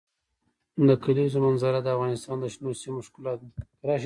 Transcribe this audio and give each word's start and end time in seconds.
د 0.87 0.89
کلیزو 1.03 1.37
منظره 1.45 1.79
د 1.81 1.87
افغانستان 1.95 2.37
د 2.39 2.45
شنو 2.53 2.71
سیمو 2.81 3.01
ښکلا 3.07 3.33
ده. 3.39 3.47